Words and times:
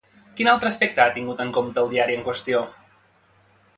Quin 0.37 0.47
altre 0.53 0.69
aspecte 0.69 1.03
ha 1.05 1.13
tingut 1.17 1.43
en 1.45 1.53
compte 1.59 1.83
el 1.85 1.93
diari 1.93 2.17
en 2.21 2.27
qüestió? 2.31 2.63